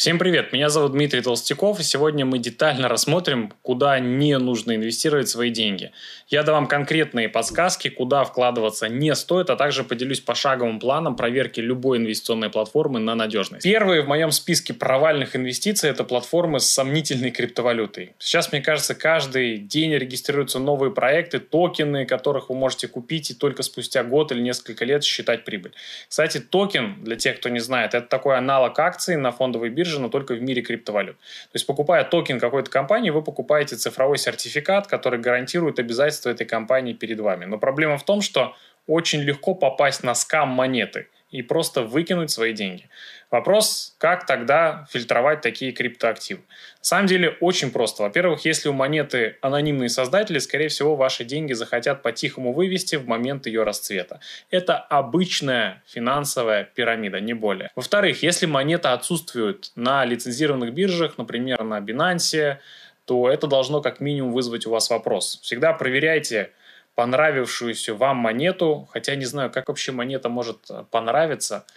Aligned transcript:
Всем 0.00 0.18
привет, 0.18 0.54
меня 0.54 0.70
зовут 0.70 0.92
Дмитрий 0.92 1.20
Толстяков, 1.20 1.78
и 1.78 1.82
сегодня 1.82 2.24
мы 2.24 2.38
детально 2.38 2.88
рассмотрим, 2.88 3.52
куда 3.60 3.98
не 3.98 4.38
нужно 4.38 4.74
инвестировать 4.74 5.28
свои 5.28 5.50
деньги. 5.50 5.92
Я 6.28 6.42
дам 6.42 6.54
вам 6.54 6.68
конкретные 6.68 7.28
подсказки, 7.28 7.90
куда 7.90 8.24
вкладываться 8.24 8.88
не 8.88 9.14
стоит, 9.14 9.50
а 9.50 9.56
также 9.56 9.84
поделюсь 9.84 10.20
пошаговым 10.20 10.80
планом 10.80 11.16
проверки 11.16 11.60
любой 11.60 11.98
инвестиционной 11.98 12.48
платформы 12.48 12.98
на 12.98 13.14
надежность. 13.14 13.62
Первые 13.62 14.00
в 14.00 14.08
моем 14.08 14.30
списке 14.30 14.72
провальных 14.72 15.36
инвестиций– 15.36 15.90
это 15.90 16.02
платформы 16.02 16.60
с 16.60 16.66
сомнительной 16.66 17.30
криптовалютой. 17.30 18.14
Сейчас, 18.18 18.52
мне 18.52 18.62
кажется, 18.62 18.94
каждый 18.94 19.58
день 19.58 19.92
регистрируются 19.92 20.60
новые 20.60 20.92
проекты, 20.92 21.40
токены, 21.40 22.06
которых 22.06 22.48
вы 22.48 22.54
можете 22.54 22.88
купить 22.88 23.32
и 23.32 23.34
только 23.34 23.62
спустя 23.62 24.02
год 24.02 24.32
или 24.32 24.40
несколько 24.40 24.86
лет 24.86 25.04
считать 25.04 25.44
прибыль. 25.44 25.72
Кстати, 26.08 26.38
токен, 26.38 27.04
для 27.04 27.16
тех, 27.16 27.36
кто 27.38 27.50
не 27.50 27.60
знает, 27.60 27.92
это 27.92 28.06
такой 28.06 28.38
аналог 28.38 28.78
акций 28.78 29.16
на 29.16 29.30
фондовой 29.30 29.68
бирже, 29.68 29.89
но 29.98 30.08
только 30.08 30.34
в 30.34 30.42
мире 30.42 30.62
криптовалют. 30.62 31.16
То 31.16 31.54
есть, 31.54 31.66
покупая 31.66 32.04
токен 32.04 32.38
какой-то 32.38 32.70
компании, 32.70 33.10
вы 33.10 33.22
покупаете 33.22 33.76
цифровой 33.76 34.18
сертификат, 34.18 34.86
который 34.86 35.18
гарантирует 35.18 35.78
обязательства 35.78 36.30
этой 36.30 36.46
компании 36.46 36.92
перед 36.92 37.18
вами. 37.20 37.46
Но 37.46 37.58
проблема 37.58 37.98
в 37.98 38.04
том, 38.04 38.20
что 38.20 38.54
очень 38.86 39.20
легко 39.20 39.54
попасть 39.54 40.02
на 40.02 40.14
scam 40.14 40.48
монеты 40.48 41.08
и 41.30 41.42
просто 41.42 41.82
выкинуть 41.82 42.30
свои 42.30 42.52
деньги. 42.52 42.88
Вопрос, 43.30 43.94
как 43.98 44.26
тогда 44.26 44.86
фильтровать 44.90 45.40
такие 45.40 45.70
криптоактивы? 45.70 46.40
На 46.40 46.84
самом 46.84 47.06
деле 47.06 47.36
очень 47.40 47.70
просто. 47.70 48.02
Во-первых, 48.02 48.44
если 48.44 48.68
у 48.68 48.72
монеты 48.72 49.36
анонимные 49.40 49.88
создатели, 49.88 50.38
скорее 50.38 50.68
всего, 50.68 50.96
ваши 50.96 51.24
деньги 51.24 51.52
захотят 51.52 52.02
по-тихому 52.02 52.52
вывести 52.52 52.96
в 52.96 53.06
момент 53.06 53.46
ее 53.46 53.62
расцвета. 53.62 54.18
Это 54.50 54.76
обычная 54.76 55.82
финансовая 55.86 56.64
пирамида, 56.64 57.20
не 57.20 57.34
более. 57.34 57.70
Во-вторых, 57.76 58.22
если 58.24 58.46
монета 58.46 58.92
отсутствует 58.92 59.70
на 59.76 60.04
лицензированных 60.04 60.74
биржах, 60.74 61.16
например, 61.16 61.62
на 61.62 61.78
Binance, 61.78 62.56
то 63.04 63.30
это 63.30 63.46
должно 63.46 63.80
как 63.80 64.00
минимум 64.00 64.32
вызвать 64.32 64.66
у 64.66 64.70
вас 64.70 64.90
вопрос. 64.90 65.38
Всегда 65.42 65.72
проверяйте 65.72 66.50
понравившуюся 66.94 67.94
вам 67.94 68.16
монету, 68.18 68.88
хотя 68.90 69.14
не 69.16 69.24
знаю, 69.24 69.50
как 69.50 69.68
вообще 69.68 69.92
монета 69.92 70.28
может 70.28 70.70
понравиться– 70.90 71.64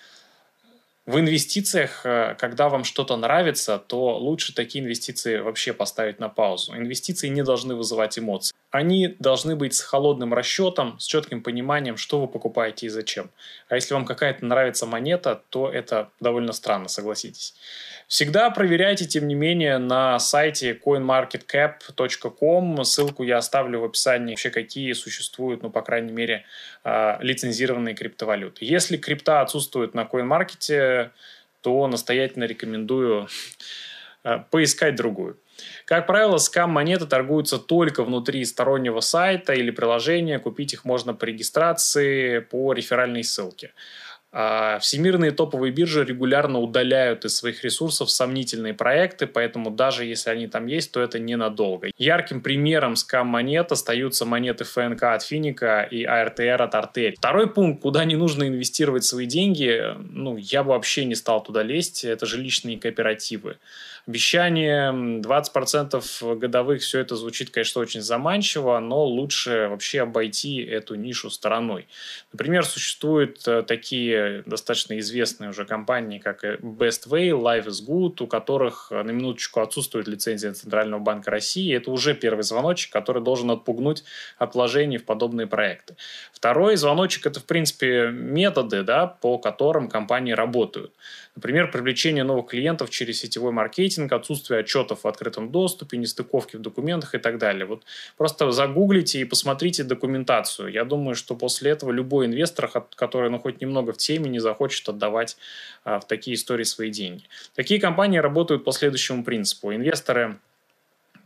в 1.06 1.20
инвестициях, 1.20 2.06
э, 2.06 2.36
когда 2.40 2.70
вам 2.70 2.86
что-то 2.86 3.18
нравится, 3.18 3.78
то 3.78 4.18
лучше 4.18 4.56
такие 4.56 4.84
инвестиции 4.84 5.40
вообще 5.40 5.74
поставить 5.74 6.20
на 6.20 6.30
паузу. 6.30 6.76
Инвестиции 6.78 7.28
не 7.28 7.44
должны 7.44 7.76
вызывать 7.76 8.18
эмоции. 8.18 8.56
Они 8.74 9.16
должны 9.20 9.56
быть 9.56 9.76
с 9.76 9.82
холодным 9.82 10.34
расчетом, 10.34 11.00
с 11.00 11.06
четким 11.06 11.44
пониманием, 11.44 11.96
что 11.96 12.20
вы 12.20 12.28
покупаете 12.28 12.88
и 12.88 12.90
зачем. 12.90 13.30
А 13.70 13.76
если 13.76 13.94
вам 13.94 14.04
какая-то 14.04 14.44
нравится 14.44 14.88
монета, 14.88 15.44
то 15.50 15.70
это 15.70 16.10
довольно 16.20 16.54
странно, 16.54 16.88
согласитесь. 16.88 17.54
Всегда 18.08 18.50
проверяйте, 18.50 19.06
тем 19.06 19.28
не 19.28 19.36
менее, 19.36 19.78
на 19.78 20.18
сайте 20.18 20.74
coinmarketcap.com. 20.74 22.84
Ссылку 22.84 23.22
я 23.22 23.38
оставлю 23.38 23.80
в 23.80 23.84
описании, 23.84 24.32
вообще 24.32 24.50
какие 24.50 24.94
существуют, 24.94 25.62
ну, 25.62 25.70
по 25.70 25.84
крайней 25.84 26.12
мере, 26.12 26.44
а, 26.84 27.20
лицензированные 27.22 27.94
криптовалюты. 27.94 28.66
Если 28.66 28.98
крипта 28.98 29.42
отсутствует 29.42 29.94
на 29.94 30.02
CoinMarket, 30.02 31.12
то 31.62 31.88
настоятельно 31.88 32.46
рекомендую 32.46 33.28
а, 34.24 34.40
поискать 34.40 34.96
другую. 34.96 35.38
Как 35.86 36.08
правило, 36.08 36.38
скам-монеты 36.38 37.06
торгуются 37.06 37.60
только 37.60 38.04
внутри 38.04 38.44
стороннего 38.46 39.00
сайта 39.00 39.54
или 39.54 39.72
приложения. 39.72 40.40
Купить 40.40 40.74
их 40.74 40.86
можно 40.86 41.14
по 41.14 41.26
регистрации 41.26 42.40
по 42.40 42.74
реферальной 42.74 43.24
ссылке. 43.24 43.74
А, 44.36 44.80
всемирные 44.80 45.30
топовые 45.30 45.72
биржи 45.72 46.04
регулярно 46.04 46.58
удаляют 46.58 47.24
из 47.24 47.36
своих 47.36 47.64
ресурсов 47.64 48.10
сомнительные 48.10 48.74
проекты, 48.74 49.28
поэтому 49.28 49.70
даже 49.70 50.06
если 50.06 50.32
они 50.32 50.48
там 50.48 50.66
есть, 50.66 50.92
то 50.92 51.00
это 51.02 51.20
ненадолго. 51.20 51.92
Ярким 52.00 52.42
примером 52.42 52.96
скам-монет 52.96 53.72
остаются 53.72 54.26
монеты 54.26 54.64
ФНК 54.64 55.04
от 55.04 55.22
Финика 55.22 55.84
и 55.84 56.04
АРТР 56.04 56.64
от 56.64 56.74
Артель. 56.74 57.16
Второй 57.16 57.48
пункт, 57.48 57.84
куда 57.84 58.06
не 58.06 58.16
нужно 58.16 58.48
инвестировать 58.48 59.04
свои 59.04 59.28
деньги, 59.28 59.84
ну, 60.00 60.38
я 60.38 60.64
бы 60.64 60.70
вообще 60.70 61.06
не 61.06 61.14
стал 61.14 61.44
туда 61.44 61.62
лезть, 61.62 62.04
это 62.04 62.26
жилищные 62.26 62.80
кооперативы. 62.80 63.58
Обещание 64.06 64.92
20% 65.22 66.36
годовых, 66.36 66.82
все 66.82 67.00
это 67.00 67.16
звучит, 67.16 67.52
конечно, 67.52 67.80
очень 67.80 68.02
заманчиво, 68.02 68.78
но 68.80 69.06
лучше 69.06 69.68
вообще 69.70 70.02
обойти 70.02 70.62
эту 70.62 70.96
нишу 70.96 71.30
стороной. 71.30 71.88
Например, 72.34 72.66
существуют 72.66 73.48
э, 73.48 73.64
достаточно 74.46 74.98
известные 75.00 75.50
уже 75.50 75.66
компании, 75.66 76.20
как 76.20 76.44
Best 76.44 77.08
Way, 77.08 77.30
Life 77.32 77.66
is 77.66 77.86
Good, 77.88 78.24
у 78.24 78.28
которых 78.28 78.92
на 78.92 79.12
минуточку 79.12 79.62
отсутствует 79.62 80.08
лицензия 80.08 80.54
Центрального 80.54 81.00
банка 81.00 81.32
России. 81.32 81.76
Это 81.76 81.92
уже 81.92 82.14
первый 82.14 82.44
звоночек, 82.44 82.92
который 82.92 83.22
должен 83.24 83.52
отпугнуть 83.52 84.04
от 84.38 84.56
вложений 84.56 84.98
в 84.98 85.06
подобные 85.06 85.48
проекты. 85.48 85.96
Второй 86.32 86.76
звоночек– 86.76 87.26
это, 87.28 87.40
в 87.40 87.46
принципе, 87.46 88.10
методы, 88.12 88.84
да, 88.84 89.08
по 89.08 89.38
которым 89.38 89.90
компании 89.90 90.34
работают. 90.34 90.94
Например, 91.36 91.72
привлечение 91.72 92.24
новых 92.24 92.48
клиентов 92.48 92.92
через 92.92 93.20
сетевой 93.20 93.52
маркетинг, 93.52 94.12
отсутствие 94.12 94.60
отчетов 94.60 95.04
в 95.04 95.08
открытом 95.08 95.52
доступе, 95.52 95.98
нестыковки 95.98 96.58
в 96.58 96.62
документах 96.62 97.16
и 97.16 97.18
так 97.18 97.40
далее. 97.40 97.66
Вот 97.66 97.84
просто 98.18 98.52
загуглите 98.52 99.20
и 99.20 99.26
посмотрите 99.26 99.84
документацию. 99.84 100.72
Я 100.72 100.86
думаю, 100.86 101.16
что 101.16 101.36
после 101.36 101.72
этого 101.72 101.92
любой 101.92 102.28
инвестор, 102.28 102.70
который 102.96 103.32
ну, 103.32 103.40
хоть 103.40 103.62
немного 103.62 103.94
в 103.94 103.98
теме, 103.98 104.13
не 104.18 104.40
захочет 104.40 104.88
отдавать 104.90 105.38
а, 105.84 106.00
в 106.00 106.08
такие 106.08 106.36
истории 106.36 106.64
свои 106.64 106.90
деньги. 106.90 107.24
Такие 107.56 107.80
компании 107.80 108.18
работают 108.18 108.64
по 108.64 108.72
следующему 108.72 109.24
принципу. 109.24 109.74
Инвесторы 109.74 110.40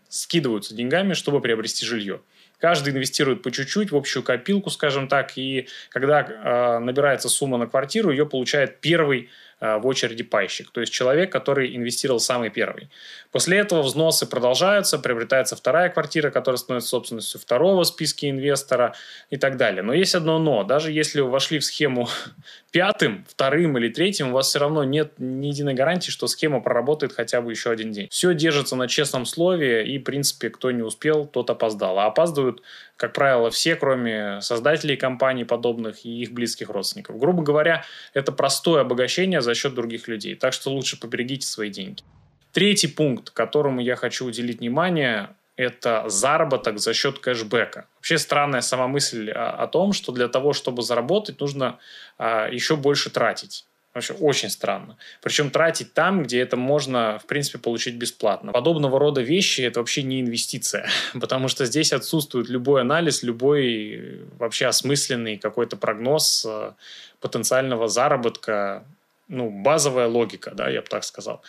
скидываются 0.10 0.76
деньгами, 0.76 1.14
чтобы 1.14 1.42
приобрести 1.42 1.86
жилье. 1.86 2.22
Каждый 2.60 2.92
инвестирует 2.94 3.44
по 3.44 3.52
чуть-чуть 3.52 3.92
в 3.92 3.96
общую 3.96 4.24
копилку, 4.24 4.70
скажем 4.72 5.08
так, 5.08 5.38
и 5.38 5.68
когда 5.90 6.22
э, 6.22 6.80
набирается 6.80 7.30
сумма 7.30 7.58
на 7.58 7.68
квартиру, 7.68 8.10
ее 8.10 8.26
получает 8.26 8.80
первый 8.80 9.30
в 9.60 9.88
очереди 9.88 10.24
пайщик, 10.24 10.72
то 10.72 10.82
есть 10.82 10.94
человек, 10.94 11.32
который 11.32 11.76
инвестировал 11.76 12.20
самый 12.20 12.50
первый. 12.50 12.90
После 13.32 13.58
этого 13.58 13.82
взносы 13.82 14.26
продолжаются, 14.28 15.00
приобретается 15.00 15.56
вторая 15.56 15.90
квартира, 15.90 16.30
которая 16.30 16.58
становится 16.58 16.90
собственностью 16.90 17.40
второго 17.40 17.84
в 17.84 17.88
списке 17.88 18.30
инвестора 18.30 18.94
и 19.30 19.38
так 19.38 19.58
далее. 19.58 19.82
Но 19.82 19.94
есть 19.94 20.16
одно 20.16 20.40
но. 20.40 20.64
Даже 20.64 20.92
если 20.92 21.22
вы 21.22 21.30
вошли 21.30 21.60
в 21.60 21.66
схему 21.66 22.08
пятым, 22.72 23.26
вторым 23.28 23.78
или 23.78 23.90
третьим, 23.90 24.30
у 24.30 24.34
вас 24.34 24.50
все 24.50 24.60
равно 24.60 24.84
нет 24.84 25.14
ни 25.18 25.48
единой 25.48 25.74
гарантии, 25.74 26.12
что 26.12 26.28
схема 26.28 26.62
проработает 26.62 27.14
хотя 27.14 27.42
бы 27.42 27.52
еще 27.52 27.72
один 27.72 27.92
день. 27.92 28.08
Все 28.10 28.34
держится 28.34 28.76
на 28.76 28.88
честном 28.88 29.26
слове, 29.26 29.88
и, 29.88 29.98
в 29.98 30.04
принципе, 30.04 30.50
кто 30.50 30.72
не 30.72 30.84
успел, 30.84 31.26
тот 31.26 31.50
опоздал. 31.50 32.00
А 32.00 32.06
опаздывают, 32.06 32.62
как 32.96 33.14
правило, 33.14 33.50
все, 33.50 33.76
кроме 33.76 34.40
создателей 34.42 34.98
компаний 34.98 35.46
подобных 35.46 36.06
и 36.06 36.22
их 36.22 36.32
близких 36.32 36.70
родственников. 36.70 37.18
Грубо 37.18 37.44
говоря, 37.44 37.84
это 38.14 38.32
простое 38.32 38.82
обогащение 38.82 39.42
за 39.48 39.56
счет 39.56 39.74
других 39.74 40.10
людей. 40.10 40.36
Так 40.36 40.54
что 40.54 40.70
лучше 40.72 41.00
поберегите 41.00 41.48
свои 41.48 41.70
деньги. 41.70 42.04
Третий 42.52 42.88
пункт, 42.88 43.30
которому 43.30 43.80
я 43.82 43.96
хочу 43.96 44.26
уделить 44.26 44.60
внимание, 44.60 45.30
это 45.56 46.04
заработок 46.08 46.80
за 46.80 46.94
счет 46.94 47.20
кэшбэка. 47.20 47.88
Вообще 47.96 48.18
странная 48.18 48.62
сама 48.62 48.88
мысль 48.88 49.32
о, 49.32 49.64
о 49.64 49.68
том, 49.68 49.94
что 49.94 50.12
для 50.12 50.28
того, 50.28 50.54
чтобы 50.54 50.84
заработать, 50.84 51.40
нужно 51.40 51.80
а, 52.18 52.50
еще 52.50 52.76
больше 52.76 53.10
тратить. 53.10 53.66
Вообще 53.94 54.14
очень 54.14 54.50
странно. 54.50 54.96
Причем 55.24 55.50
тратить 55.50 55.94
там, 55.94 56.22
где 56.22 56.40
это 56.40 56.56
можно, 56.58 57.18
в 57.18 57.26
принципе, 57.26 57.58
получить 57.58 57.96
бесплатно. 57.96 58.52
Подобного 58.52 59.00
рода 59.00 59.22
вещи– 59.22 59.62
это 59.70 59.80
вообще 59.80 60.04
не 60.04 60.22
инвестиция, 60.22 60.88
потому 61.20 61.48
что 61.48 61.66
здесь 61.66 61.94
отсутствует 61.94 62.50
любой 62.50 62.82
анализ, 62.82 63.24
любой 63.24 64.22
вообще 64.38 64.68
осмысленный 64.68 65.38
какой-то 65.38 65.78
прогноз 65.78 66.46
э, 66.48 66.74
потенциального 67.22 67.88
заработка 67.88 68.86
ну, 69.28 69.50
базовая 69.50 70.08
логика, 70.08 70.52
да, 70.52 70.70
я 70.70 70.82
бы 70.82 70.88
так 70.88 71.04
сказал. 71.04 71.42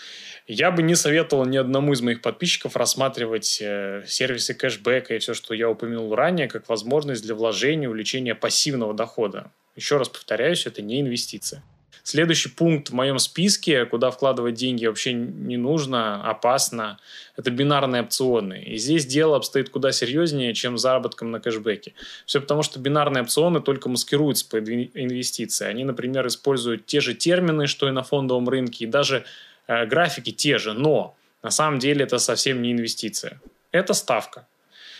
Я 0.47 0.71
бы 0.71 0.83
не 0.83 0.95
советовал 0.95 1.45
ни 1.45 1.57
одному 1.57 1.93
из 1.93 2.01
моих 2.01 2.23
подписчиков 2.23 2.77
рассматривать 2.77 3.59
э, 3.61 4.05
сервисы 4.07 4.55
кэшбэка 4.55 5.15
и 5.15 5.19
все, 5.19 5.35
что 5.35 5.55
я 5.55 5.71
упомянул 5.71 6.15
ранее, 6.15 6.49
как 6.49 6.69
возможность 6.69 7.23
для 7.23 7.35
вложения, 7.35 7.89
увеличения 7.89 8.35
пассивного 8.35 8.95
дохода. 8.95 9.53
Еще 9.77 9.97
раз 9.97 10.09
повторяюсь, 10.09 10.67
это 10.67 10.83
не 10.83 11.01
инвестиция. 11.01 11.63
Следующий 12.09 12.49
пункт 12.49 12.89
в 12.89 12.95
моем 12.95 13.19
списке, 13.19 13.85
куда 13.85 14.11
вкладывать 14.11 14.55
деньги 14.55 14.87
вообще 14.87 15.13
не 15.13 15.59
нужно, 15.59 16.23
опасно, 16.27 16.99
это 17.37 17.51
бинарные 17.51 18.01
опционы. 18.01 18.63
И 18.63 18.79
здесь 18.79 19.05
дело 19.05 19.37
обстоит 19.37 19.69
куда 19.69 19.93
серьезнее, 19.93 20.55
чем 20.55 20.79
заработком 20.79 21.31
на 21.31 21.39
кэшбэке. 21.39 21.93
Все 22.25 22.41
потому, 22.41 22.63
что 22.63 22.81
бинарные 22.81 23.25
опционы 23.25 23.61
только 23.61 23.91
маскируются 23.91 24.49
под 24.49 24.71
инвестиции. 24.71 25.67
Они, 25.67 25.85
например, 25.85 26.27
используют 26.29 26.87
те 26.87 27.03
же 27.03 27.13
термины, 27.13 27.67
что 27.67 27.87
и 27.87 27.91
на 27.91 28.03
фондовом 28.03 28.49
рынке, 28.49 28.87
и 28.87 28.89
даже 28.89 29.27
э, 29.67 29.85
графики 29.85 30.33
те 30.33 30.57
же, 30.57 30.73
но 30.73 31.15
на 31.43 31.51
самом 31.51 31.79
деле 31.79 32.05
это 32.05 32.17
совсем 32.19 32.63
не 32.63 32.73
инвестиция. 32.73 33.39
Это 33.71 33.93
ставка. 33.93 34.47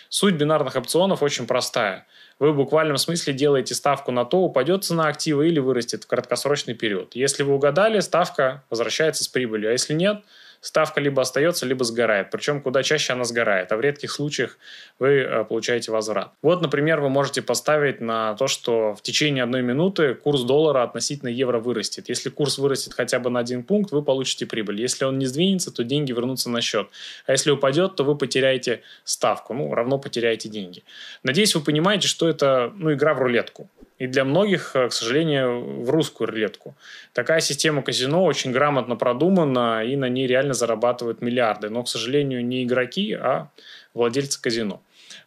Суть 0.09 0.35
бинарных 0.35 0.77
опционов 0.77 1.23
очень 1.23 1.47
простая. 1.47 2.07
Вы 2.39 2.53
в 2.53 2.57
буквальном 2.57 2.97
смысле 2.97 3.33
делаете 3.35 3.75
ставку 3.75 4.11
на 4.11 4.25
то, 4.25 4.39
упадет 4.39 4.85
цена 4.85 5.09
актива 5.09 5.43
или 5.43 5.59
вырастет 5.59 6.05
в 6.05 6.07
краткосрочный 6.07 6.75
период. 6.75 7.15
Если 7.15 7.43
вы 7.43 7.55
угадали, 7.55 8.01
ставка 8.01 8.65
возвращается 8.71 9.25
с 9.25 9.29
прибылью, 9.29 9.71
а 9.71 9.73
если 9.73 9.95
нет– 9.95 10.23
ставка 10.61 11.01
либо 11.01 11.23
остается, 11.23 11.67
либо 11.67 11.85
сгорает. 11.85 12.31
Причем 12.31 12.61
куда 12.61 12.83
чаще 12.83 13.13
она 13.13 13.25
сгорает, 13.25 13.73
а 13.73 13.77
в 13.77 13.81
редких 13.81 14.11
случаях 14.11 14.59
вы 14.99 15.21
э, 15.21 15.45
получаете 15.45 15.93
возврат. 15.93 16.33
Вот, 16.43 16.63
например, 16.63 17.01
вы 17.01 17.09
можете 17.09 17.43
поставить 17.43 18.01
на 18.01 18.35
то, 18.35 18.47
что 18.47 18.95
в 18.95 19.03
течение 19.03 19.45
одной 19.45 19.63
минуты 19.63 20.15
курс 20.15 20.43
доллара 20.43 20.83
относительно 20.83 21.29
евро 21.29 21.59
вырастет. 21.59 22.09
Если 22.09 22.31
курс 22.31 22.59
вырастет 22.59 22.95
хотя 22.95 23.19
бы 23.19 23.31
на 23.31 23.41
один 23.41 23.63
пункт, 23.63 23.93
вы 23.93 24.03
получите 24.03 24.47
прибыль. 24.47 24.81
Если 24.81 25.05
он 25.05 25.19
не 25.19 25.27
сдвинется, 25.27 25.71
то 25.73 25.85
деньги 25.85 26.13
вернутся 26.13 26.51
на 26.51 26.61
счет. 26.61 26.89
А 27.27 27.33
если 27.33 27.51
упадет, 27.51 27.97
то 27.97 28.05
вы 28.05 28.17
потеряете 28.17 28.83
ставку, 29.05 29.55
ну, 29.55 29.75
равно 29.75 29.99
потеряете 29.99 30.49
деньги. 30.49 30.85
Надеюсь, 31.23 31.55
вы 31.55 31.61
понимаете, 31.61 32.09
что 32.09 32.29
это 32.29 32.73
ну, 32.75 32.93
игра 32.93 33.15
в 33.15 33.19
рулетку 33.19 33.71
и 33.99 34.07
для 34.07 34.25
многих, 34.25 34.75
э, 34.75 34.89
к 34.89 34.93
сожалению, 34.93 35.83
в 35.83 35.91
русскую 35.91 36.29
рулетку. 36.29 36.75
Такая 37.13 37.41
система 37.41 37.83
казино 37.83 38.25
очень 38.25 38.53
грамотно 38.53 38.97
продумана, 38.97 39.85
и 39.85 39.97
на 39.97 40.09
ней 40.09 40.27
реально 40.27 40.55
зарабатывают 40.55 41.21
миллиарды. 41.21 41.69
Но, 41.69 41.83
к 41.83 41.89
сожалению, 41.89 42.45
не 42.45 42.65
игроки, 42.65 43.13
а 43.13 43.49
владельцы 43.95 44.41
казино. 44.41 44.81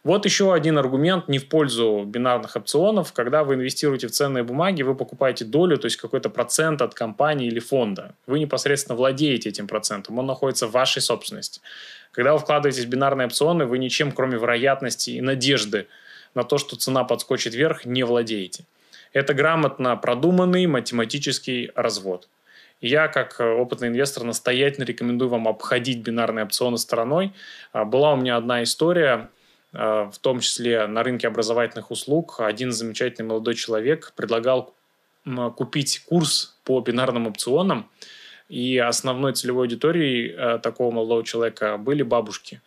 Вот 0.04 0.24
еще 0.24 0.52
один 0.52 0.78
аргумент 0.78 1.28
не 1.28 1.38
в 1.38 1.48
пользу 1.48 2.04
бинарных 2.04 2.56
опционов. 2.56 3.12
Когда 3.12 3.44
вы 3.44 3.54
инвестируете 3.54 4.08
в 4.08 4.10
ценные 4.10 4.42
бумаги, 4.42 4.82
вы 4.82 4.96
покупаете 4.96 5.44
долю, 5.44 5.76
то 5.76 5.86
есть 5.86 5.96
какой-то 5.96 6.28
процент 6.28 6.82
от 6.82 6.94
компании 6.94 7.46
или 7.46 7.60
фонда. 7.60 8.14
Вы 8.26 8.40
непосредственно 8.40 8.96
владеете 8.96 9.50
этим 9.50 9.68
процентом, 9.68 10.18
он 10.18 10.26
находится 10.26 10.66
в 10.66 10.72
вашей 10.72 11.02
собственности. 11.02 11.60
Когда 12.10 12.32
вы 12.32 12.40
вкладываетесь 12.40 12.84
в 12.84 12.88
бинарные 12.88 13.26
опционы, 13.26 13.64
вы 13.64 13.78
ничем, 13.78 14.12
кроме 14.12 14.38
вероятности 14.38 15.10
и 15.10 15.20
надежды 15.20 15.86
на 16.34 16.44
то, 16.44 16.58
что 16.58 16.76
цена 16.76 17.04
подскочит 17.04 17.54
вверх, 17.54 17.84
не 17.84 18.04
владеете. 18.04 18.64
Это 19.12 19.34
грамотно 19.34 19.96
продуманный 19.96 20.66
математический 20.66 21.70
развод. 21.74 22.28
Я, 22.80 23.08
как 23.08 23.40
э, 23.40 23.44
опытный 23.44 23.88
инвестор, 23.88 24.24
настоятельно 24.24 24.84
рекомендую 24.84 25.28
вам 25.28 25.46
обходить 25.46 25.98
бинарные 25.98 26.44
опционы 26.44 26.78
стороной. 26.78 27.32
А, 27.72 27.84
была 27.84 28.14
у 28.14 28.16
меня 28.16 28.36
одна 28.36 28.62
история, 28.62 29.30
э, 29.72 30.10
в 30.12 30.18
том 30.20 30.40
числе 30.40 30.86
на 30.86 31.02
рынке 31.02 31.28
образовательных 31.28 31.90
услуг. 31.90 32.40
Один 32.40 32.72
замечательный 32.72 33.26
молодой 33.26 33.54
человек 33.54 34.12
предлагал 34.16 34.74
купить 35.56 36.00
курс 36.00 36.58
по 36.64 36.80
бинарным 36.80 37.28
опционам, 37.28 37.88
и 38.48 38.76
основной 38.76 39.34
целевой 39.34 39.66
аудиторией 39.66 40.34
э, 40.36 40.58
такого 40.58 40.90
молодого 40.90 41.24
человека 41.24 41.78
были 41.78 42.02
бабушки. 42.02 42.60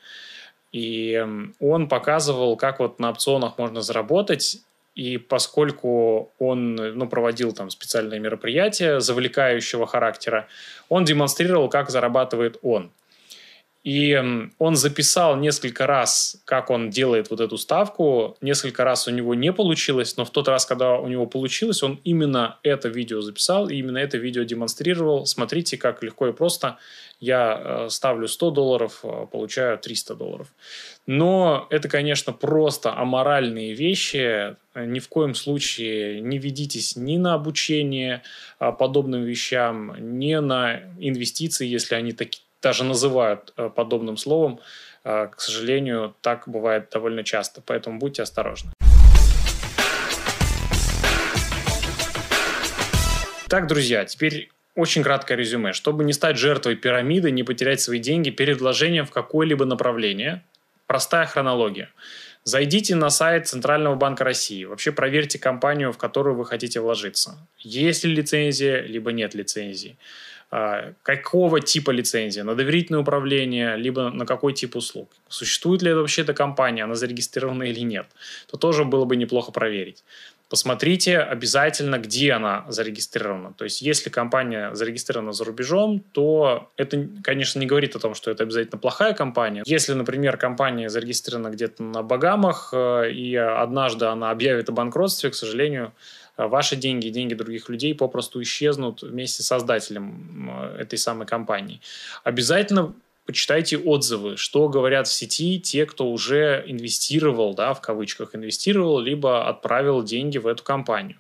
И 0.76 1.26
он 1.62 1.88
показывал, 1.88 2.58
как 2.58 2.80
вот 2.80 3.00
на 3.00 3.10
опционах 3.10 3.58
можно 3.58 3.82
заработать. 3.82 4.58
И 4.94 5.18
поскольку 5.18 6.34
он 6.38 6.76
ну, 6.76 7.08
проводил 7.08 7.54
там 7.54 7.70
специальные 7.70 8.20
мероприятия 8.20 9.00
завлекающего 9.00 9.88
характера, 9.88 10.48
он 10.90 11.06
демонстрировал, 11.06 11.70
как 11.70 11.90
зарабатывает 11.90 12.58
он. 12.62 12.92
И 13.86 14.20
он 14.58 14.76
записал 14.76 15.38
несколько 15.38 15.86
раз, 15.86 16.42
как 16.46 16.72
он 16.72 16.90
делает 16.90 17.30
вот 17.30 17.40
эту 17.40 17.56
ставку. 17.60 18.36
Несколько 18.42 18.84
раз 18.84 19.08
у 19.08 19.12
него 19.12 19.36
не 19.36 19.54
получилось, 19.54 20.18
но 20.18 20.26
в 20.26 20.32
тот 20.32 20.48
раз, 20.48 20.66
когда 20.66 20.96
у 20.98 21.08
него 21.08 21.28
получилось, 21.28 21.84
он 21.84 22.02
именно 22.04 22.58
это 22.64 22.90
видео 22.90 23.22
записал 23.22 23.70
и 23.70 23.76
именно 23.76 24.00
это 24.00 24.18
видео 24.18 24.42
демонстрировал. 24.42 25.28
Смотрите, 25.28 25.78
как 25.78 26.02
легко 26.02 26.28
и 26.28 26.34
просто 26.34 26.80
я 27.20 27.62
э, 27.64 27.90
ставлю 27.90 28.28
100 28.28 28.52
долларов, 28.52 29.02
э, 29.04 29.28
получаю 29.32 29.78
300 29.78 30.16
долларов. 30.16 30.48
Но 31.06 31.68
это, 31.70 31.88
конечно, 31.88 32.34
просто 32.34 32.92
аморальные 32.98 33.76
вещи. 33.76 34.56
Ни 34.74 35.00
в 35.00 35.08
коем 35.10 35.36
случае 35.36 36.22
не 36.22 36.40
ведитесь 36.40 36.96
ни 36.96 37.18
на 37.18 37.36
обучение 37.36 38.24
а, 38.60 38.72
подобным 38.72 39.24
вещам, 39.24 39.96
ни 40.20 40.34
на 40.36 40.82
инвестиции, 41.00 41.68
если 41.68 41.96
они 41.96 42.12
такие 42.12 42.45
даже 42.66 42.84
называют 42.84 43.54
э, 43.58 43.70
подобным 43.70 44.18
словом, 44.18 44.60
э, 45.04 45.28
к 45.28 45.40
сожалению, 45.40 46.16
так 46.22 46.48
бывает 46.48 46.90
довольно 46.92 47.24
часто, 47.24 47.62
поэтому 47.62 48.00
будьте 48.00 48.24
осторожны. 48.24 48.72
Так, 53.48 53.68
друзья, 53.68 54.04
теперь 54.06 54.50
очень 54.76 55.04
краткое 55.04 55.38
резюме. 55.38 55.74
Чтобы 55.74 56.04
не 56.04 56.14
стать 56.14 56.38
жертвой 56.38 56.76
пирамиды, 56.76 57.30
не 57.30 57.44
потерять 57.44 57.82
свои 57.82 58.00
деньги 58.00 58.32
перед 58.32 58.60
вложением 58.60 59.06
в 59.06 59.12
какое-либо 59.12 59.66
направление, 59.66 60.42
простая 60.88 61.28
хронология. 61.28 61.90
Зайдите 62.44 62.96
на 62.96 63.12
сайт 63.12 63.48
Центрального 63.48 63.96
банка 63.96 64.24
России. 64.24 64.66
Вообще 64.66 64.92
проверьте 64.92 65.38
компанию, 65.38 65.92
в 65.92 65.98
которую 66.00 66.36
вы 66.36 66.46
хотите 66.46 66.80
вложиться. 66.80 67.38
Есть 67.60 68.04
ли 68.06 68.16
лицензия, 68.16 68.82
либо 68.82 69.12
нет 69.12 69.36
лицензии. 69.36 69.98
А, 70.52 70.94
какого 71.04 71.60
типа 71.60 71.92
лицензия, 71.92 72.44
на 72.44 72.56
доверительное 72.56 73.02
управление, 73.02 73.76
либо 73.78 74.10
на 74.12 74.26
какой 74.26 74.54
тип 74.54 74.76
услуг. 74.76 75.10
Существует 75.28 75.82
ли 75.82 75.90
это 75.92 76.00
вообще 76.00 76.22
эта 76.22 76.34
компания, 76.34 76.84
она 76.84 76.96
зарегистрирована 76.96 77.64
или 77.64 77.82
нет, 77.82 78.06
то 78.50 78.58
тоже 78.58 78.86
было 78.86 79.06
бы 79.06 79.16
неплохо 79.16 79.52
проверить. 79.52 80.04
Посмотрите 80.48 81.18
обязательно, 81.18 81.98
где 81.98 82.34
она 82.34 82.66
зарегистрирована. 82.70 83.54
То 83.54 83.64
есть, 83.64 83.82
если 83.82 84.12
компания 84.12 84.76
зарегистрирована 84.76 85.34
за 85.34 85.44
рубежом, 85.44 86.04
то 86.12 86.70
это, 86.78 87.10
конечно, 87.24 87.58
не 87.58 87.66
говорит 87.66 87.96
о 87.96 88.00
том, 88.00 88.14
что 88.14 88.30
это 88.30 88.44
обязательно 88.44 88.78
плохая 88.78 89.14
компания. 89.14 89.64
Если, 89.66 89.94
например, 89.94 90.38
компания 90.38 90.88
зарегистрирована 90.88 91.50
где-то 91.50 91.82
на 91.82 92.04
Багамах, 92.04 92.70
э, 92.74 93.12
и 93.12 93.36
однажды 93.36 94.06
она 94.06 94.30
объявит 94.30 94.70
о 94.70 94.72
банкротстве, 94.72 95.32
к 95.32 95.36
сожалению, 95.36 95.94
ваши 96.38 96.76
деньги 96.76 97.10
деньги 97.10 97.34
других 97.34 97.70
людей 97.70 97.96
попросту 97.96 98.42
исчезнут 98.42 99.02
вместе 99.02 99.44
с 99.44 99.48
создателем 99.48 100.50
э, 100.50 100.78
этой 100.82 100.98
самой 100.98 101.28
компании. 101.28 101.82
Обязательно 102.24 102.94
почитайте 103.26 103.78
отзывы, 103.78 104.38
что 104.38 104.70
говорят 104.70 105.08
в 105.08 105.14
сети 105.14 105.60
те, 105.60 105.86
кто 105.86 106.10
уже 106.10 106.64
инвестировал, 106.68 107.54
да, 107.54 107.74
в 107.74 107.82
кавычках 107.82 108.36
инвестировал, 108.36 109.00
либо 109.00 109.48
отправил 109.48 110.04
деньги 110.04 110.38
в 110.38 110.48
эту 110.48 110.64
компанию. 110.64 111.18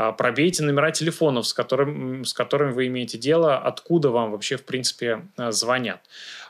А, 0.00 0.12
пробейте 0.12 0.62
номера 0.62 0.92
телефонов, 0.92 1.48
с, 1.48 1.52
которым, 1.52 2.24
с 2.24 2.32
которыми 2.32 2.70
вы 2.70 2.86
имеете 2.86 3.18
дело, 3.18 3.58
откуда 3.58 4.10
вам 4.10 4.30
вообще, 4.30 4.56
в 4.56 4.64
принципе, 4.64 5.22
э, 5.36 5.50
звонят. 5.50 5.98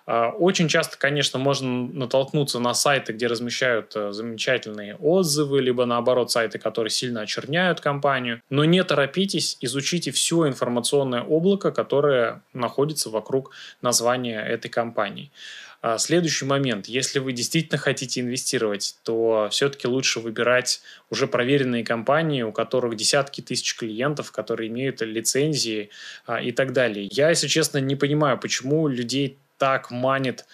А, 0.05 0.29
очень 0.29 0.69
часто, 0.69 0.99
конечно, 0.99 1.39
можно 1.39 1.87
натолкнуться 1.87 2.59
на 2.59 2.75
сайты, 2.75 3.15
где 3.15 3.27
размещают 3.27 3.97
э, 3.97 4.12
замечательные 4.12 4.97
отзывы, 4.97 5.62
либо 5.62 5.87
наоборот 5.87 6.31
сайты, 6.31 6.59
которые 6.59 6.91
сильно 6.91 7.23
очерняют 7.23 7.81
компанию. 7.81 8.43
Но 8.50 8.67
не 8.67 8.85
торопитесь, 8.85 9.56
изучите 9.62 10.11
все 10.11 10.47
информационное 10.47 11.23
облако, 11.23 11.71
которое 11.71 12.43
находится 12.52 13.09
вокруг 13.09 13.52
названия 13.81 14.43
этой 14.43 14.69
компании. 14.69 15.33
А, 15.80 15.99
следующий 15.99 16.44
момент. 16.44 16.87
Если 16.87 17.20
вы 17.20 17.32
действительно 17.32 17.78
хотите 17.78 18.20
инвестировать, 18.20 18.97
то 19.04 19.49
все-таки 19.50 19.87
лучше 19.87 20.18
выбирать 20.18 20.80
уже 21.11 21.28
проверенные 21.28 21.85
компании, 21.85 22.42
у 22.42 22.52
которых 22.52 22.97
десятки 22.97 23.40
тысяч 23.40 23.76
клиентов, 23.76 24.32
которые 24.32 24.68
имеют 24.68 25.00
лицензии 25.02 25.90
а, 26.26 26.40
и 26.40 26.50
так 26.50 26.73
далее. 26.73 27.08
Я, 27.12 27.30
если 27.30 27.47
честно, 27.47 27.78
не 27.78 27.94
понимаю, 27.94 28.38
почему 28.38 28.88
людей 28.88 29.38
так 29.56 29.90
манит 29.90 30.47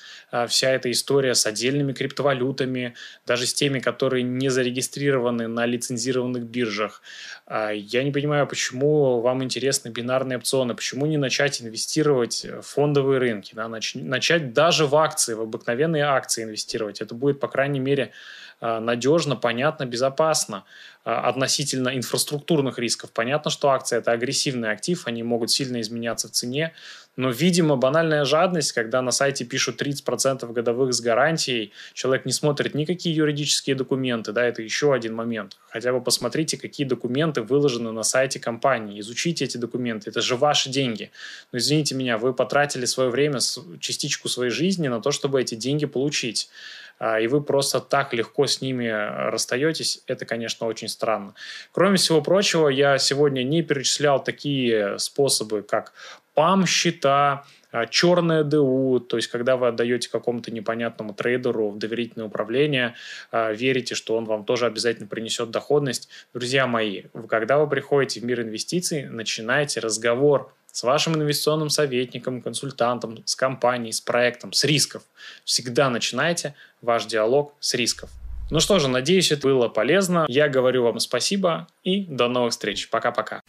вся 0.48 0.70
эта 0.70 0.90
история 0.90 1.34
с 1.34 1.46
отдельными 1.46 1.92
криптовалютами, 1.92 2.94
даже 3.26 3.46
с 3.46 3.54
теми, 3.54 3.78
которые 3.78 4.22
не 4.22 4.48
зарегистрированы 4.48 5.46
на 5.46 5.64
лицензированных 5.66 6.44
биржах. 6.44 7.02
А, 7.46 7.70
я 7.70 8.02
не 8.02 8.10
понимаю, 8.10 8.46
почему 8.46 9.20
вам 9.20 9.44
интересны 9.44 9.90
бинарные 9.90 10.38
опционы, 10.38 10.74
почему 10.74 11.06
не 11.06 11.18
начать 11.18 11.62
инвестировать 11.62 12.44
в 12.44 12.62
фондовые 12.62 13.18
рынки, 13.18 13.54
да, 13.54 13.66
нач- 13.66 14.02
начать 14.02 14.52
даже 14.52 14.86
в 14.86 14.96
акции, 14.96 15.34
в 15.34 15.42
обыкновенные 15.42 16.04
акции 16.04 16.44
инвестировать. 16.44 17.00
Это 17.00 17.14
будет, 17.14 17.38
по 17.38 17.48
крайней 17.48 17.80
мере, 17.80 18.10
а, 18.60 18.80
надежно, 18.80 19.36
понятно, 19.36 19.84
безопасно 19.86 20.64
относительно 21.04 21.94
инфраструктурных 21.94 22.78
рисков. 22.78 23.12
Понятно, 23.12 23.50
что 23.50 23.68
акции– 23.68 23.98
это 23.98 24.12
агрессивный 24.12 24.70
актив, 24.70 25.06
они 25.06 25.22
могут 25.22 25.50
сильно 25.50 25.82
изменяться 25.82 26.28
в 26.28 26.30
цене, 26.30 26.72
но, 27.16 27.30
видимо, 27.30 27.76
банальная 27.76 28.24
жадность, 28.24 28.72
когда 28.72 29.02
на 29.02 29.10
сайте 29.10 29.44
пишут 29.44 29.80
30% 29.80 30.23
годовых 30.52 30.94
с 30.94 31.00
гарантией, 31.00 31.72
человек 31.92 32.26
не 32.26 32.32
смотрит 32.32 32.74
никакие 32.74 33.14
юридические 33.14 33.76
документы, 33.76 34.32
да, 34.32 34.44
это 34.44 34.62
еще 34.62 34.94
один 34.94 35.14
момент. 35.14 35.56
Хотя 35.68 35.92
бы 35.92 36.00
посмотрите, 36.00 36.56
какие 36.56 36.86
документы 36.86 37.42
выложены 37.42 37.92
на 37.92 38.02
сайте 38.02 38.40
компании, 38.40 39.00
изучите 39.00 39.44
эти 39.44 39.56
документы, 39.56 40.10
это 40.10 40.20
же 40.20 40.36
ваши 40.36 40.70
деньги. 40.70 41.10
Но 41.52 41.58
извините 41.58 41.94
меня, 41.94 42.18
вы 42.18 42.32
потратили 42.32 42.84
свое 42.84 43.10
время, 43.10 43.38
частичку 43.80 44.28
своей 44.28 44.50
жизни 44.50 44.88
на 44.88 45.00
то, 45.00 45.10
чтобы 45.10 45.40
эти 45.40 45.54
деньги 45.54 45.86
получить 45.86 46.48
а, 46.98 47.18
и 47.20 47.26
вы 47.26 47.42
просто 47.42 47.80
так 47.80 48.14
легко 48.14 48.46
с 48.46 48.60
ними 48.60 48.86
расстаетесь, 49.30 50.02
это, 50.06 50.24
конечно, 50.24 50.66
очень 50.66 50.88
странно. 50.88 51.34
Кроме 51.72 51.96
всего 51.96 52.22
прочего, 52.22 52.68
я 52.68 52.98
сегодня 52.98 53.42
не 53.42 53.62
перечислял 53.62 54.22
такие 54.22 54.98
способы, 54.98 55.62
как 55.62 55.92
ПАМ-счета, 56.34 57.44
черное 57.90 58.44
ДУ, 58.44 59.00
то 59.00 59.16
есть 59.16 59.28
когда 59.28 59.56
вы 59.56 59.68
отдаете 59.68 60.08
какому-то 60.08 60.52
непонятному 60.52 61.14
трейдеру 61.14 61.70
в 61.70 61.78
доверительное 61.78 62.26
управление, 62.26 62.94
а, 63.30 63.52
верите, 63.52 63.94
что 63.94 64.16
он 64.16 64.24
вам 64.24 64.44
тоже 64.44 64.66
обязательно 64.66 65.08
принесет 65.08 65.50
доходность. 65.50 66.08
Друзья 66.32 66.66
мои, 66.66 67.02
когда 67.28 67.58
вы 67.58 67.68
приходите 67.68 68.20
в 68.20 68.24
мир 68.24 68.42
инвестиций, 68.42 69.04
начинайте 69.04 69.80
разговор 69.80 70.52
с 70.70 70.82
вашим 70.82 71.14
инвестиционным 71.14 71.70
советником, 71.70 72.42
консультантом, 72.42 73.22
с 73.24 73.36
компанией, 73.36 73.92
с 73.92 74.00
проектом, 74.00 74.52
с 74.52 74.64
рисков. 74.64 75.02
Всегда 75.44 75.88
начинайте 75.88 76.54
ваш 76.82 77.06
диалог 77.06 77.54
с 77.60 77.74
рисков. 77.74 78.10
Ну 78.50 78.60
что 78.60 78.78
же, 78.78 78.88
надеюсь, 78.88 79.32
это 79.32 79.42
было 79.42 79.68
полезно. 79.68 80.26
Я 80.28 80.48
говорю 80.48 80.84
вам 80.84 80.98
спасибо 80.98 81.66
и 81.82 82.04
до 82.04 82.28
новых 82.28 82.52
встреч. 82.52 82.90
Пока-пока. 82.90 83.40